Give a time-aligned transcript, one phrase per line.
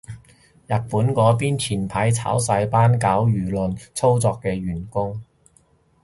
[0.65, 5.21] 日本嗰邊前排炒晒班搞輿論操作嘅員工